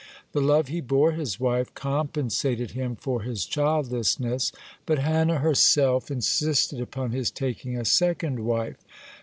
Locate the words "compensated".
1.75-2.71